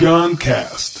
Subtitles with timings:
[0.00, 0.98] Guncast.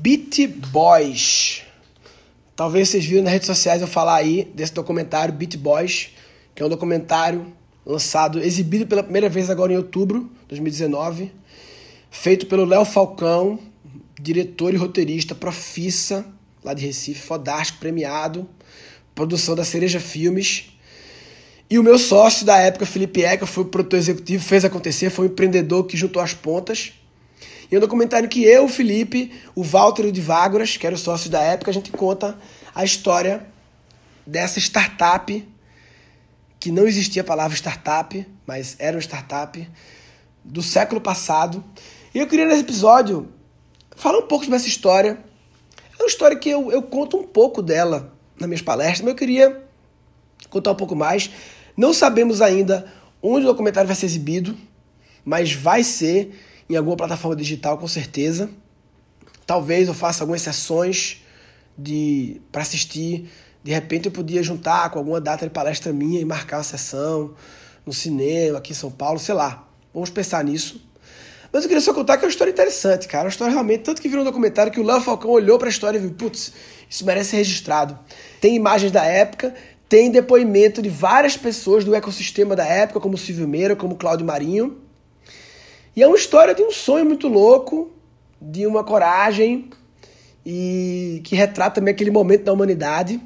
[0.00, 1.62] Beat Boys.
[2.56, 6.10] Talvez vocês viram nas redes sociais eu falar aí desse documentário Beat Boys,
[6.52, 7.46] que é um documentário
[7.86, 11.30] lançado, exibido pela primeira vez agora em outubro de 2019,
[12.10, 13.60] feito pelo Léo Falcão,
[14.20, 16.26] diretor e roteirista profissa
[16.64, 18.48] lá de Recife, fodástico, premiado,
[19.14, 20.72] produção da Cereja Filmes.
[21.68, 25.26] E o meu sócio da época, Felipe Eca, foi o produtor executivo, fez acontecer, foi
[25.26, 26.92] um empreendedor que juntou as pontas.
[27.70, 30.98] E é um documentário que eu, o Felipe, o Walter de Vágoras, que era o
[30.98, 32.38] sócio da época, a gente conta
[32.74, 33.46] a história
[34.26, 35.48] dessa startup,
[36.60, 39.68] que não existia a palavra startup, mas era uma startup,
[40.44, 41.64] do século passado.
[42.14, 43.32] E eu queria nesse episódio
[43.96, 45.18] falar um pouco sobre essa história.
[46.02, 49.14] É uma história que eu, eu conto um pouco dela nas minhas palestras, mas eu
[49.14, 49.62] queria
[50.50, 51.30] contar um pouco mais.
[51.76, 54.56] Não sabemos ainda onde o documentário vai ser exibido,
[55.24, 56.36] mas vai ser
[56.68, 58.50] em alguma plataforma digital com certeza.
[59.46, 61.22] Talvez eu faça algumas sessões
[61.78, 63.30] de para assistir.
[63.62, 67.32] De repente eu podia juntar com alguma data de palestra minha e marcar uma sessão
[67.86, 69.68] no cinema aqui em São Paulo, sei lá.
[69.94, 70.84] Vamos pensar nisso.
[71.52, 73.24] Mas eu queria só contar que é uma história interessante, cara.
[73.24, 75.70] Uma história realmente, tanto que virou um documentário que o Léo Falcão olhou para a
[75.70, 76.52] história e viu, putz,
[76.88, 77.98] isso merece ser registrado.
[78.40, 79.54] Tem imagens da época,
[79.86, 84.78] tem depoimento de várias pessoas do ecossistema da época, como Silvio Meira, como Cláudio Marinho.
[85.94, 87.92] E é uma história de um sonho muito louco,
[88.40, 89.68] de uma coragem
[90.44, 93.20] e que retrata também aquele momento da humanidade.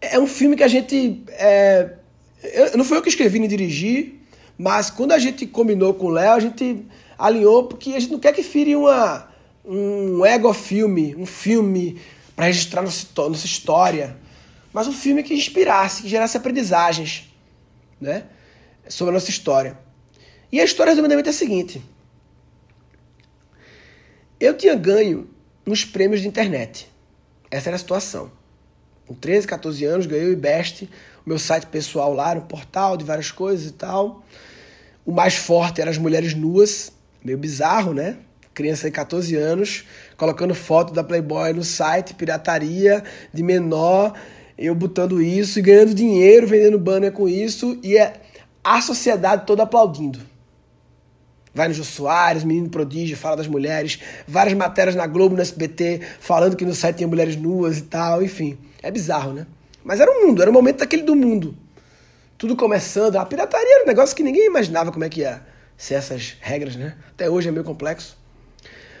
[0.00, 1.24] É um filme que a gente.
[1.30, 1.94] É,
[2.42, 4.20] eu, não foi eu que escrevi nem dirigi,
[4.62, 6.86] mas quando a gente combinou com o Léo, a gente
[7.18, 9.28] alinhou porque a gente não quer que fire uma,
[9.64, 12.00] um ego filme, um filme
[12.36, 14.16] para registrar nossa, nossa história,
[14.72, 17.28] mas um filme que inspirasse, que gerasse aprendizagens
[18.00, 18.26] né,
[18.88, 19.76] sobre a nossa história.
[20.52, 21.82] E a história, resumidamente, é a seguinte.
[24.38, 25.28] Eu tinha ganho
[25.66, 26.88] nos prêmios de internet.
[27.50, 28.30] Essa era a situação.
[29.08, 30.88] Com 13, 14 anos, ganhei o IBEST,
[31.26, 34.22] o meu site pessoal lá, no portal de várias coisas e tal.
[35.04, 36.92] O mais forte era as mulheres nuas,
[37.24, 38.16] meio bizarro, né?
[38.54, 39.84] Criança de 14 anos,
[40.16, 43.02] colocando foto da Playboy no site, pirataria
[43.32, 44.12] de menor,
[44.56, 48.20] eu botando isso e ganhando dinheiro, vendendo banner com isso, e é
[48.62, 50.20] a sociedade toda aplaudindo.
[51.54, 56.00] Vai no Jô Soares, Menino Prodígio, fala das mulheres, várias matérias na Globo, no SBT,
[56.20, 58.56] falando que no site tinha mulheres nuas e tal, enfim.
[58.82, 59.46] É bizarro, né?
[59.84, 61.56] Mas era o mundo, era o momento daquele do mundo.
[62.42, 65.94] Tudo começando, a pirataria era um negócio que ninguém imaginava como é que ia ser
[65.94, 66.96] essas regras, né?
[67.10, 68.18] Até hoje é meio complexo.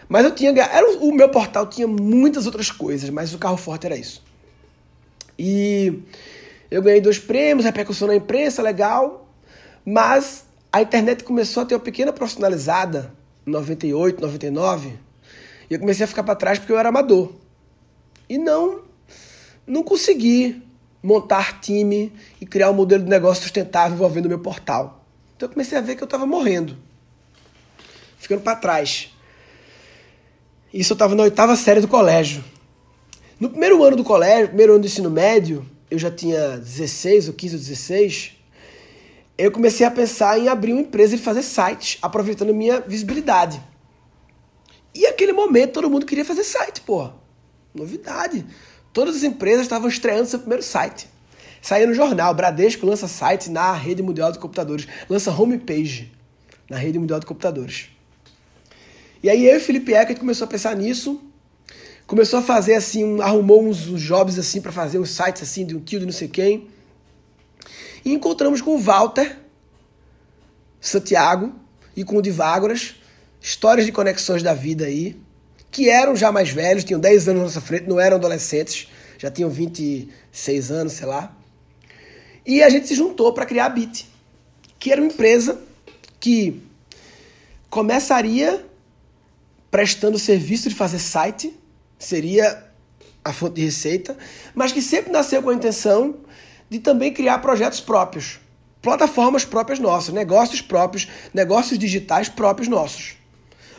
[0.08, 0.52] Mas eu tinha.
[0.62, 4.22] Era, o meu portal tinha muitas outras coisas, mas o carro forte era isso.
[5.36, 6.04] E
[6.70, 9.28] eu ganhei dois prêmios, repercussão na imprensa, legal.
[9.84, 13.12] Mas a internet começou a ter uma pequena profissionalizada
[13.44, 14.96] em 98, 99,
[15.68, 17.32] e eu comecei a ficar para trás porque eu era amador.
[18.28, 18.82] E não
[19.66, 20.62] não consegui
[21.02, 25.04] montar time e criar um modelo de negócio sustentável envolvendo o meu portal.
[25.36, 26.76] Então eu comecei a ver que eu estava morrendo,
[28.18, 29.10] ficando para trás.
[30.72, 32.44] Isso eu estava na oitava série do colégio.
[33.40, 37.34] No primeiro ano do colégio, primeiro ano do ensino médio, eu já tinha 16 ou
[37.34, 38.32] 15 ou 16,
[39.36, 43.60] eu comecei a pensar em abrir uma empresa e fazer sites, aproveitando minha visibilidade.
[44.94, 47.10] E aquele momento todo mundo queria fazer site, pô.
[47.74, 48.46] Novidade.
[48.92, 51.08] Todas as empresas estavam estreando seu primeiro site.
[51.60, 56.12] Saía no jornal, Bradesco lança site na rede mundial de computadores, lança homepage
[56.68, 57.88] na rede mundial de computadores.
[59.22, 61.22] E aí eu e Felipe Eckert começou a pensar nisso,
[62.06, 65.64] começou a fazer assim, um, arrumou uns, uns jobs assim para fazer uns sites assim
[65.64, 66.68] de um tio de não sei quem.
[68.04, 69.38] E encontramos com o Walter
[70.80, 71.54] Santiago
[71.94, 72.96] e com o Divágoras,
[73.40, 75.16] histórias de conexões da vida aí,
[75.72, 79.30] que eram já mais velhos, tinham 10 anos na nossa frente, não eram adolescentes, já
[79.30, 81.34] tinham 26 anos, sei lá.
[82.44, 84.06] E a gente se juntou para criar a Bit,
[84.78, 85.58] que era uma empresa
[86.20, 86.60] que
[87.70, 88.66] começaria
[89.70, 91.58] prestando serviço de fazer site,
[91.98, 92.64] seria
[93.24, 94.14] a fonte de receita,
[94.54, 96.16] mas que sempre nasceu com a intenção
[96.68, 98.40] de também criar projetos próprios,
[98.82, 103.21] plataformas próprias nossas, negócios próprios, negócios digitais próprios nossos.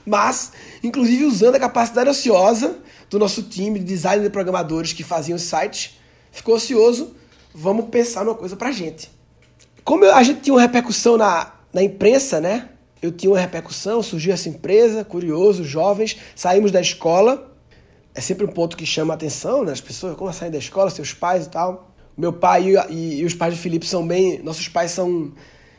[0.06, 0.52] Mas,
[0.84, 2.78] inclusive usando a capacidade ociosa
[3.10, 5.98] do nosso time de design de programadores que faziam os sites,
[6.32, 7.16] ficou ocioso,
[7.54, 9.10] vamos pensar numa coisa pra gente.
[9.84, 12.70] Como a gente tinha uma repercussão na, na imprensa, né?
[13.02, 17.54] Eu tinha uma repercussão, surgiu essa empresa, curioso, jovens, saímos da escola,
[18.16, 19.72] é sempre um ponto que chama a atenção, né?
[19.72, 21.92] As pessoas, como saem da escola, seus pais e tal.
[22.16, 24.42] Meu pai e, e, e os pais de Felipe são bem.
[24.44, 25.32] Nossos pais são.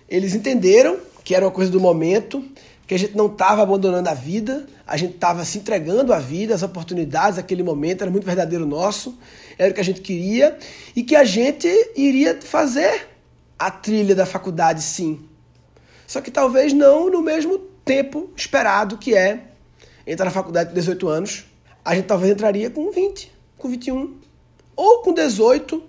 [0.09, 2.45] Eles entenderam que era uma coisa do momento,
[2.87, 6.55] que a gente não estava abandonando a vida, a gente estava se entregando à vida,
[6.55, 9.19] as oportunidades daquele momento, era muito verdadeiro nosso,
[9.57, 10.59] era o que a gente queria,
[10.95, 13.09] e que a gente iria fazer
[13.59, 15.21] a trilha da faculdade, sim.
[16.07, 19.45] Só que talvez não no mesmo tempo esperado, que é
[20.07, 21.45] entrar na faculdade com 18 anos.
[21.85, 24.17] A gente talvez entraria com 20, com 21,
[24.77, 25.83] ou com 18,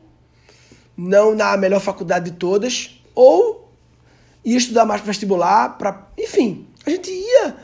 [0.96, 3.70] não na melhor faculdade de todas, ou
[4.44, 7.56] ia estudar mais para vestibular, para, enfim, a gente ia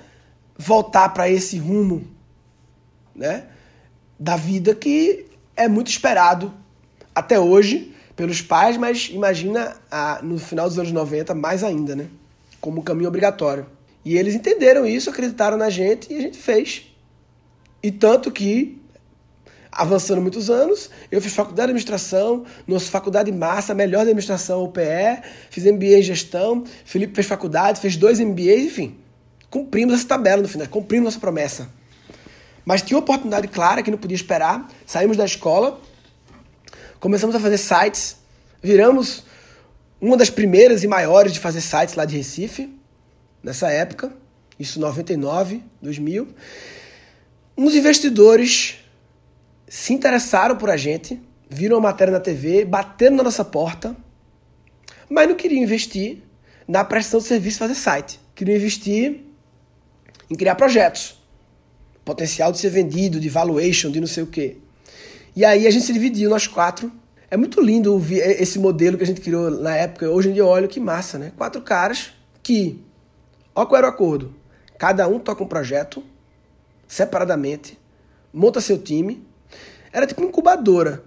[0.58, 2.08] voltar para esse rumo,
[3.16, 3.46] né,
[4.20, 5.26] da vida que
[5.56, 6.54] é muito esperado
[7.14, 12.08] até hoje pelos pais, mas imagina a, no final dos anos 90 mais ainda, né,
[12.60, 13.66] como caminho obrigatório.
[14.04, 16.88] E eles entenderam isso, acreditaram na gente e a gente fez.
[17.84, 18.82] E tanto que
[19.72, 20.90] avançando muitos anos.
[21.12, 26.02] Eu fiz faculdade de administração, nossa faculdade massa, melhor de administração UPE, fiz MBA em
[26.02, 28.98] gestão, Felipe fez faculdade, fez dois MBAs, enfim.
[29.51, 31.69] Cumprimos essa tabela no final, cumprimos nossa promessa.
[32.63, 34.65] Mas tinha uma oportunidade clara que não podia esperar.
[34.86, 35.80] Saímos da escola,
[37.01, 38.15] começamos a fazer sites,
[38.63, 39.25] viramos
[40.00, 42.74] uma das primeiras e maiores de fazer sites lá de Recife,
[43.44, 44.13] nessa época,
[44.57, 46.30] isso 99, 2000.
[47.57, 48.77] Uns investidores
[49.68, 53.98] se interessaram por a gente, viram a matéria na TV, bateram na nossa porta,
[55.09, 56.19] mas não queriam investir
[56.65, 58.18] na prestação de serviço fazer site.
[58.33, 59.31] Queriam investir
[60.31, 61.22] em criar projetos.
[62.04, 64.57] Potencial de ser vendido, de valuation, de não sei o quê.
[65.36, 66.92] E aí a gente se dividiu, nós quatro.
[67.30, 70.10] É muito lindo esse modelo que a gente criou na época.
[70.10, 71.31] Hoje em dia eu olho que massa, né?
[71.38, 72.12] Quatro caras
[72.42, 72.83] que.
[73.54, 74.33] Olha qual era o acordo.
[74.80, 76.04] Cada um toca um projeto,
[76.88, 77.77] separadamente,
[78.34, 79.24] monta seu time
[79.92, 81.04] era tipo uma incubadora.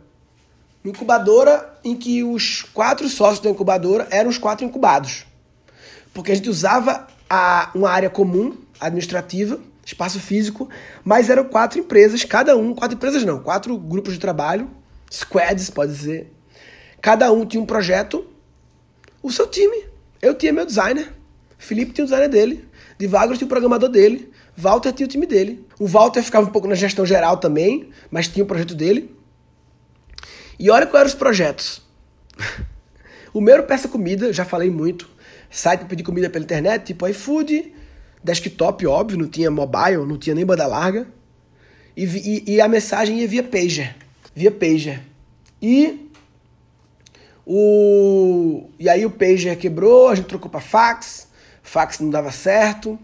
[0.83, 5.25] Uma incubadora em que os quatro sócios da incubadora eram os quatro incubados.
[6.13, 10.69] Porque a gente usava a, uma área comum, administrativa, espaço físico,
[11.05, 14.71] mas eram quatro empresas, cada um, quatro empresas não, quatro grupos de trabalho,
[15.11, 16.33] squads, pode dizer.
[17.01, 18.27] Cada um tinha um projeto,
[19.23, 19.85] o seu time.
[20.23, 21.13] Eu tinha meu designer,
[21.59, 22.67] Felipe tinha o designer dele,
[22.99, 25.67] Divagro tinha o programador dele, Walter tinha o time dele.
[25.79, 29.15] O Walter ficava um pouco na gestão geral também, mas tinha o projeto dele.
[30.59, 31.83] E olha quais eram os projetos.
[33.35, 35.09] o meu era Peça Comida, já falei muito.
[35.51, 37.73] Site pedir comida pela internet, tipo iFood,
[38.25, 41.07] desktop, óbvio, não tinha mobile, não tinha nem banda larga.
[41.97, 43.95] E, e, e a mensagem ia via pager.
[44.35, 45.03] Via pager.
[45.63, 46.11] E
[47.47, 51.29] o e aí o pager quebrou, a gente trocou para fax,
[51.63, 52.99] fax não dava certo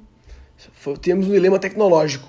[1.01, 2.29] temos um dilema tecnológico.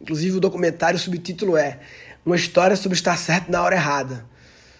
[0.00, 1.80] Inclusive o documentário, o subtítulo é
[2.24, 4.24] Uma história sobre estar certo na hora errada.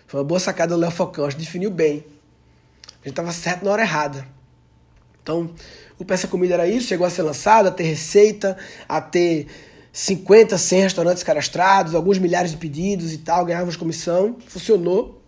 [0.06, 2.04] Foi uma boa sacada do Léo Falcão, acho que definiu bem.
[2.86, 4.26] A gente estava certo na hora errada.
[5.22, 5.52] Então,
[6.02, 8.56] o Peça Comida era isso, chegou a ser lançado, a ter receita,
[8.88, 9.46] a ter
[9.92, 15.22] 50, 100 restaurantes cadastrados, alguns milhares de pedidos e tal, ganhávamos comissão, funcionou.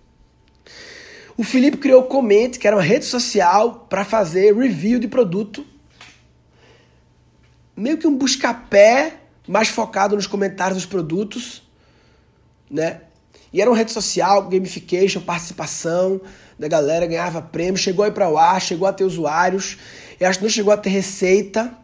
[1.36, 5.64] O Felipe criou o Coment, que era uma rede social para fazer review de produto
[7.76, 9.14] meio que um busca-pé
[9.46, 11.62] mais focado nos comentários dos produtos,
[12.70, 13.00] né?
[13.52, 16.20] E era uma rede social, gamification, participação
[16.58, 19.76] da galera, ganhava prêmio, chegou aí para o ar, chegou a ter usuários.
[20.18, 21.76] Eu acho que não chegou a ter receita,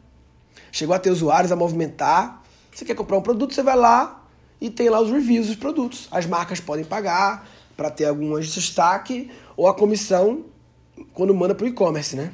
[0.71, 2.43] chegou a ter usuários a movimentar.
[2.73, 4.25] Você quer comprar um produto, você vai lá
[4.61, 6.09] e tem lá os reviews dos produtos.
[6.11, 10.45] As marcas podem pagar para ter algum destaque ou a comissão
[11.15, 12.33] quando manda para o e-commerce, né?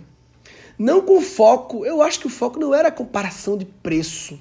[0.78, 4.38] Não com foco, eu acho que o foco não era a comparação de preço.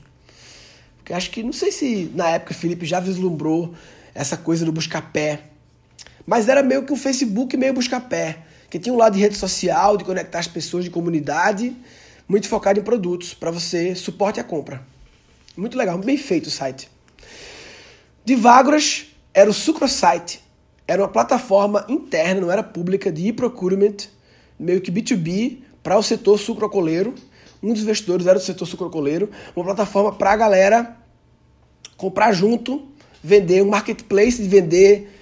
[0.98, 3.74] Porque acho que, não sei se na época o Felipe já vislumbrou
[4.14, 5.44] essa coisa do buscar-pé.
[6.26, 8.45] Mas era meio que um Facebook meio buscar-pé.
[8.70, 11.76] Que tinha um lado de rede social, de conectar as pessoas de comunidade,
[12.28, 14.86] muito focado em produtos, para você suporte a compra.
[15.56, 16.90] Muito legal, bem feito o site.
[18.26, 20.42] Divagras era o Sucrosite.
[20.88, 23.98] Era uma plataforma interna, não era pública, de e-procurement,
[24.60, 27.14] meio que B2B, para o setor sucrocoleiro.
[27.62, 30.98] Um dos investidores era do setor sucrocoleiro, uma plataforma para a galera
[31.98, 32.88] comprar junto,
[33.24, 35.15] vender, um marketplace de vender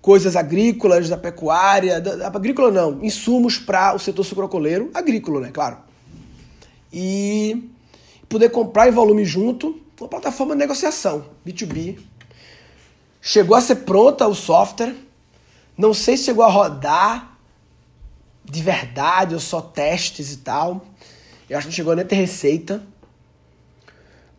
[0.00, 5.50] coisas agrícolas, da pecuária, da, da agrícola não, insumos para o setor sucrocoleiro, agrícola, né,
[5.52, 5.78] claro.
[6.92, 7.70] E
[8.28, 11.98] poder comprar em volume junto, uma plataforma de negociação, B2B.
[13.20, 14.94] Chegou a ser pronta o software,
[15.76, 17.38] não sei se chegou a rodar,
[18.44, 20.84] de verdade ou só testes e tal.
[21.48, 22.82] Eu acho que não chegou nem a ter receita.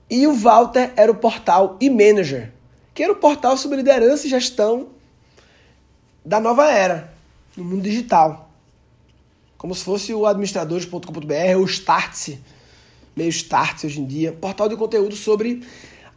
[0.09, 2.51] E o Walter era o portal e-manager,
[2.93, 4.89] que era o portal sobre liderança e gestão
[6.23, 7.13] da nova era,
[7.55, 8.49] no mundo digital.
[9.57, 12.39] Como se fosse o administradores.com.br ou o Startse,
[13.15, 15.63] meio Startse hoje em dia, portal de conteúdo sobre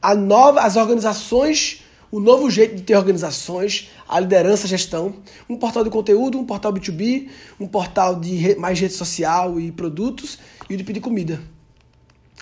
[0.00, 5.14] a nova, as organizações, o novo jeito de ter organizações, a liderança, a gestão.
[5.48, 10.38] Um portal de conteúdo, um portal B2B, um portal de mais rede social e produtos
[10.68, 11.40] e o de pedir comida.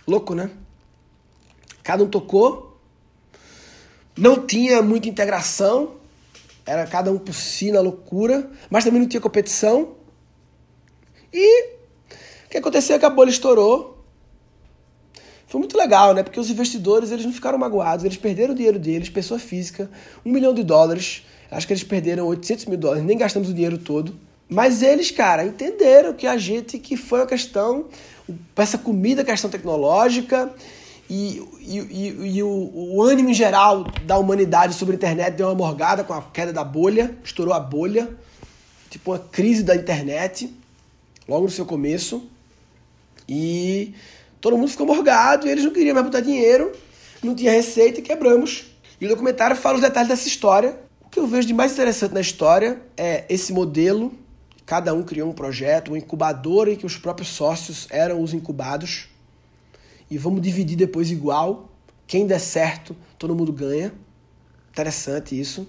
[0.06, 0.50] Louco, né?
[1.82, 2.78] Cada um tocou.
[4.16, 6.01] Não tinha muita integração.
[6.64, 8.50] Era cada um por si na loucura.
[8.70, 9.96] Mas também não tinha competição.
[11.32, 11.64] E
[12.46, 13.92] o que aconteceu é que a bolha estourou.
[15.46, 16.22] Foi muito legal, né?
[16.22, 19.90] Porque os investidores eles não ficaram magoados, eles perderam o dinheiro deles, pessoa física,
[20.24, 21.26] um milhão de dólares.
[21.50, 24.18] Acho que eles perderam 800 mil dólares, nem gastamos o dinheiro todo.
[24.48, 27.86] Mas eles, cara, entenderam que a gente, que foi a questão,
[28.56, 30.50] essa comida, questão tecnológica
[31.14, 35.48] e, e, e, e o, o, ânimo em geral da humanidade sobre a internet deu
[35.48, 38.16] uma morgada com a queda da bolha, estourou a bolha,
[38.88, 40.50] tipo uma crise da internet,
[41.28, 42.26] logo no seu começo.
[43.28, 43.92] E
[44.40, 46.72] todo mundo ficou morgado e eles não queriam mais botar dinheiro,
[47.22, 48.72] não tinha receita e quebramos.
[48.98, 50.78] E o documentário fala os detalhes dessa história.
[51.04, 54.14] O que eu vejo de mais interessante na história é esse modelo.
[54.64, 59.11] Cada um criou um projeto, uma incubadora em que os próprios sócios eram os incubados
[60.12, 61.70] e vamos dividir depois igual.
[62.06, 63.90] Quem der certo, todo mundo ganha.
[64.70, 65.66] Interessante isso.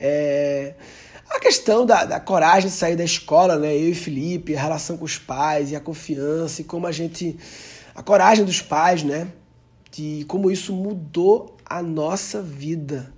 [0.00, 0.74] É...
[1.28, 3.76] A questão da, da coragem de sair da escola, né?
[3.76, 7.36] Eu e Felipe, a relação com os pais e a confiança e como a gente.
[7.94, 9.28] A coragem dos pais, né?
[9.90, 13.12] De como isso mudou a nossa vida.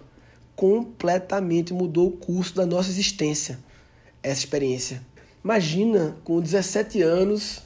[0.56, 3.60] Completamente mudou o curso da nossa existência.
[4.20, 5.00] Essa experiência.
[5.44, 7.62] Imagina, com 17 anos,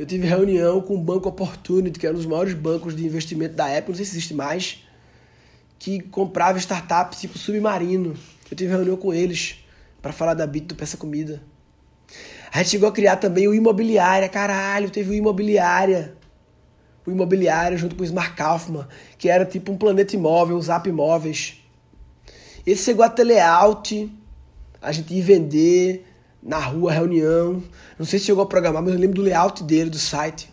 [0.00, 3.54] eu tive reunião com o Banco Opportunity, que era um dos maiores bancos de investimento
[3.54, 4.82] da época, não sei se existe mais,
[5.78, 8.16] que comprava startups tipo Submarino.
[8.50, 9.62] Eu tive reunião com eles
[10.00, 11.42] para falar da Bit do Peça Comida.
[12.50, 16.14] A gente chegou a criar também o Imobiliária, caralho, teve o Imobiliária.
[17.06, 18.88] O Imobiliária junto com o Smart Kaufman,
[19.18, 21.62] que era tipo um planeta imóvel, um Zap Imóveis.
[22.66, 24.10] Esse chegou a teleout,
[24.80, 26.09] a gente ia vender,
[26.42, 27.62] na rua, reunião.
[27.98, 30.50] Não sei se chegou a programar, mas eu lembro do layout dele, do site.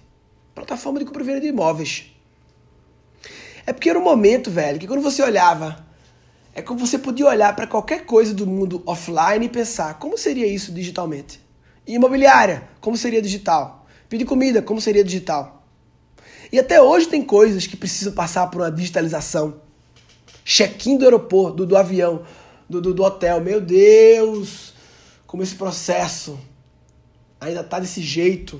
[0.53, 2.11] Plataforma de compra e venda de imóveis.
[3.65, 5.85] É porque era um momento, velho, que quando você olhava,
[6.55, 10.47] é como você podia olhar para qualquer coisa do mundo offline e pensar, como seria
[10.47, 11.39] isso digitalmente?
[11.85, 13.85] E imobiliária, como seria digital?
[14.09, 15.65] Pedir comida, como seria digital?
[16.51, 19.61] E até hoje tem coisas que precisam passar por uma digitalização.
[20.43, 22.23] Check-in do aeroporto, do, do avião,
[22.69, 23.41] do, do, do hotel.
[23.41, 24.73] Meu Deus!
[25.27, 26.39] Como esse processo
[27.39, 28.59] ainda está desse jeito.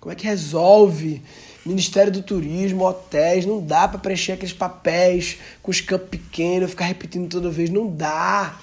[0.00, 1.22] Como é que resolve?
[1.64, 6.86] Ministério do Turismo, hotéis, não dá para preencher aqueles papéis com os campos pequenos, ficar
[6.86, 8.58] repetindo toda vez, não dá.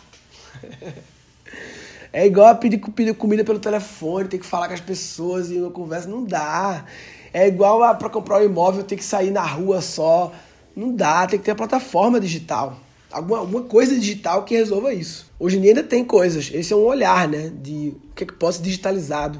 [2.11, 5.57] É igual a pedir, pedir comida pelo telefone, ter que falar com as pessoas e
[5.57, 6.85] uma conversa, não dá.
[7.31, 10.33] É igual a para comprar um imóvel ter que sair na rua só,
[10.75, 12.79] não dá, tem que ter a plataforma digital
[13.11, 15.31] alguma, alguma coisa digital que resolva isso.
[15.39, 16.49] Hoje em dia ainda tem coisas.
[16.53, 17.51] Esse é um olhar, né?
[17.61, 19.39] De o que é que pode ser digitalizado,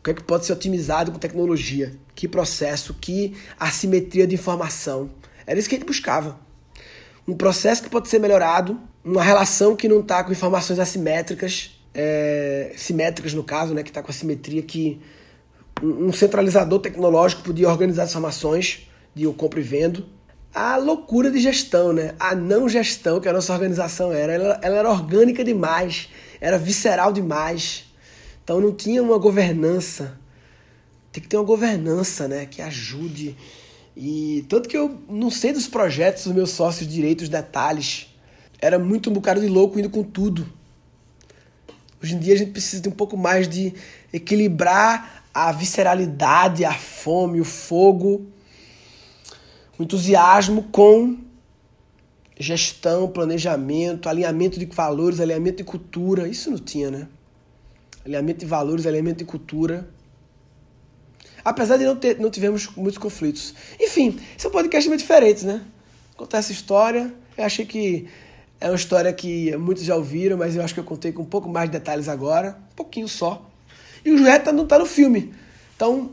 [0.00, 5.10] o que é que pode ser otimizado com tecnologia, que processo, que assimetria de informação.
[5.46, 6.38] Era isso que a gente buscava.
[7.26, 12.72] Um processo que pode ser melhorado, uma relação que não está com informações assimétricas, é,
[12.76, 13.82] simétricas no caso, né?
[13.82, 15.00] Que está com assimetria que
[15.82, 20.06] um centralizador tecnológico podia organizar as informações de eu compro e vendo
[20.54, 22.14] a loucura de gestão, né?
[22.20, 24.32] A não gestão que a nossa organização era.
[24.32, 26.08] Ela, ela, era orgânica demais,
[26.40, 27.84] era visceral demais.
[28.44, 30.18] Então não tinha uma governança.
[31.10, 32.46] Tem que ter uma governança, né?
[32.46, 33.36] Que ajude.
[33.96, 38.08] E tanto que eu não sei dos projetos dos meus sócios direitos, detalhes.
[38.60, 40.46] Era muito um bocado de louco indo com tudo.
[42.02, 43.72] Hoje em dia a gente precisa de um pouco mais de
[44.12, 48.26] equilibrar a visceralidade, a fome, o fogo
[49.78, 51.18] o entusiasmo com
[52.38, 56.28] gestão, planejamento, alinhamento de valores, alinhamento de cultura.
[56.28, 57.08] Isso não tinha, né?
[58.04, 59.88] Alinhamento de valores, alinhamento de cultura.
[61.44, 63.54] Apesar de não, ter, não tivemos muitos conflitos.
[63.80, 65.62] Enfim, esse é um podcast meio diferente, né?
[66.16, 67.12] Contar essa história.
[67.36, 68.08] Eu achei que
[68.60, 71.26] é uma história que muitos já ouviram, mas eu acho que eu contei com um
[71.26, 72.58] pouco mais de detalhes agora.
[72.72, 73.48] Um pouquinho só.
[74.04, 75.32] E o resto não está no filme.
[75.74, 76.12] Então,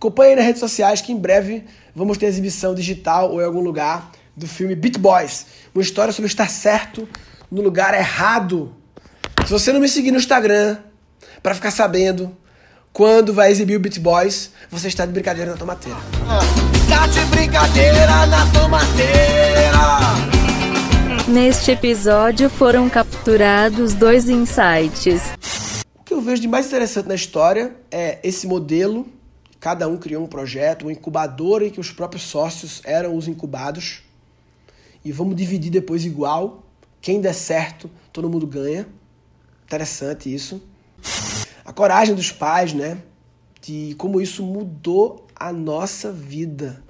[0.00, 1.62] acompanhe aí nas redes sociais que em breve
[1.94, 5.44] vamos ter exibição digital ou em algum lugar do filme Beat Boys.
[5.74, 7.06] Uma história sobre estar certo
[7.50, 8.74] no lugar errado.
[9.44, 10.78] Se você não me seguir no Instagram
[11.42, 12.34] para ficar sabendo
[12.94, 15.98] quando vai exibir o Beat Boys, você está de brincadeira na tomateira.
[16.26, 19.80] Ah, de brincadeira na tomateira.
[21.28, 25.34] Neste episódio foram capturados dois insights.
[25.94, 29.19] O que eu vejo de mais interessante na história é esse modelo.
[29.60, 34.02] Cada um criou um projeto, uma incubadora em que os próprios sócios eram os incubados.
[35.04, 36.64] E vamos dividir depois igual.
[37.00, 38.88] Quem der certo, todo mundo ganha.
[39.64, 40.62] Interessante isso.
[41.64, 43.02] A coragem dos pais, né?
[43.60, 46.82] De como isso mudou a nossa vida.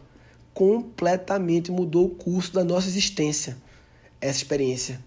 [0.54, 3.56] Completamente mudou o curso da nossa existência
[4.20, 5.00] essa experiência.